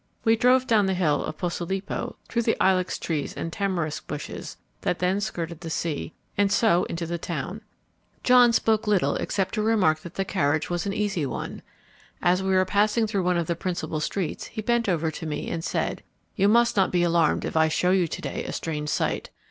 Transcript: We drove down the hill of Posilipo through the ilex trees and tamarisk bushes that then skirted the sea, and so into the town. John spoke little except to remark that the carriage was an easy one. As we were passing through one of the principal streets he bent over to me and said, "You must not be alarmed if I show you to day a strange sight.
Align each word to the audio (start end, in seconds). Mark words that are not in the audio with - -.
We 0.23 0.35
drove 0.35 0.65
down 0.65 0.87
the 0.87 0.95
hill 0.95 1.23
of 1.23 1.37
Posilipo 1.37 2.15
through 2.27 2.41
the 2.41 2.57
ilex 2.59 2.97
trees 2.97 3.35
and 3.37 3.53
tamarisk 3.53 4.07
bushes 4.07 4.57
that 4.81 4.97
then 4.97 5.21
skirted 5.21 5.59
the 5.61 5.69
sea, 5.69 6.15
and 6.35 6.51
so 6.51 6.85
into 6.85 7.05
the 7.05 7.19
town. 7.19 7.61
John 8.23 8.51
spoke 8.51 8.87
little 8.87 9.15
except 9.17 9.53
to 9.53 9.61
remark 9.61 9.99
that 9.99 10.15
the 10.15 10.25
carriage 10.25 10.71
was 10.71 10.87
an 10.87 10.93
easy 10.93 11.27
one. 11.27 11.61
As 12.19 12.41
we 12.41 12.49
were 12.55 12.65
passing 12.65 13.05
through 13.05 13.21
one 13.25 13.37
of 13.37 13.45
the 13.45 13.55
principal 13.55 13.99
streets 13.99 14.45
he 14.47 14.63
bent 14.63 14.89
over 14.89 15.11
to 15.11 15.27
me 15.27 15.47
and 15.51 15.63
said, 15.63 16.01
"You 16.35 16.47
must 16.47 16.75
not 16.75 16.91
be 16.91 17.03
alarmed 17.03 17.45
if 17.45 17.55
I 17.55 17.67
show 17.67 17.91
you 17.91 18.07
to 18.07 18.21
day 18.23 18.43
a 18.45 18.53
strange 18.53 18.89
sight. 18.89 19.29